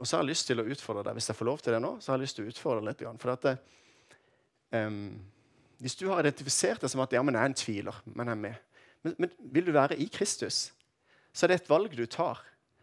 [0.00, 1.18] Og så har jeg lyst til å utfordre deg.
[1.18, 3.02] Hvis jeg får lov til det nå, så har jeg lyst til å utfordre deg
[3.04, 3.20] litt.
[3.20, 3.52] For at det,
[4.80, 5.02] um,
[5.84, 8.38] hvis du har identifisert deg som at ja, men jeg er en tviler, men jeg
[8.38, 8.86] er med.
[9.04, 10.70] Men, men vil du være i Kristus,
[11.32, 12.40] så er det et valg du tar.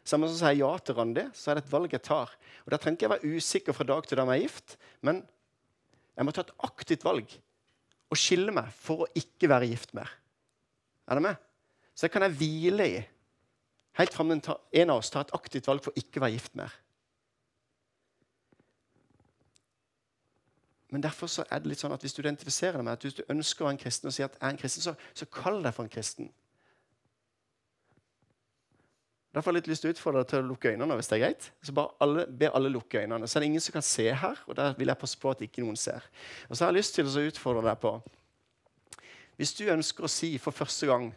[0.07, 2.31] Sammen som sier ja til Randi, så er det et valg jeg tar.
[2.63, 5.25] Og Da trenger ikke jeg være usikker fra dag til dag jeg er gift, men
[6.17, 7.37] jeg må ta et aktivt valg
[8.07, 10.09] og skille meg for å ikke være gift mer.
[11.09, 11.45] Er det med?
[11.93, 12.97] Så det kan jeg hvile i
[13.97, 16.55] helt fram til en av oss tar et aktivt valg for å ikke være gift
[16.57, 16.71] mer.
[20.89, 23.17] Men derfor så er det litt sånn at hvis du identifiserer deg med at hvis
[23.17, 25.59] du ønsker å være en kristen, og sier at er en kristen, så, så kall
[25.63, 26.29] deg for en kristen.
[29.35, 30.95] Derfor har jeg litt lyst til å utfordre deg til å lukke øynene.
[30.97, 31.51] hvis det er greit.
[31.61, 33.27] Så bare alle, be alle lukke øynene.
[33.27, 35.43] Så er det ingen som kan se her, og der vil jeg passe på at
[35.45, 36.07] ikke noen ser.
[36.49, 37.91] Og så har jeg lyst til å utfordre deg på
[39.37, 41.11] Hvis du ønsker å si for første gang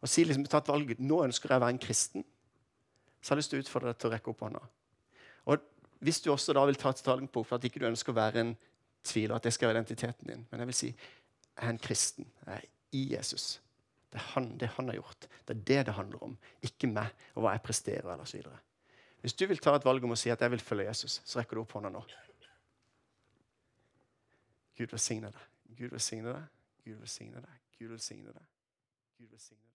[0.00, 2.24] og si liksom, ta et valg, nå ønsker jeg å være en kristen,
[3.20, 4.62] så har jeg lyst til å utfordre deg til å rekke opp hånda.
[5.46, 5.68] Og
[6.02, 8.40] Hvis du også da vil ta et standpunkt for at ikke du ønsker å være
[8.40, 8.56] en
[9.04, 10.46] tviler at det skal være identiteten din.
[10.50, 10.90] Men jeg vil si
[11.52, 12.26] jeg er en kristen.
[12.46, 13.60] Jeg er i Jesus.
[14.12, 15.28] Det er han, det han har gjort.
[15.48, 16.36] Det er det det handler om.
[16.62, 18.12] Ikke meg og hva jeg presterer.
[18.12, 18.58] eller så videre.
[19.20, 21.38] Hvis du vil ta et valg om å si at jeg vil følge Jesus, så
[21.38, 22.02] rekker du opp hånda nå.
[24.78, 25.50] Gud velsigne deg.
[25.78, 26.48] Gud velsigne deg.
[26.84, 27.60] Gud velsigne deg.
[27.78, 28.48] Gud velsigne deg.
[29.18, 29.71] Gud velsigne deg.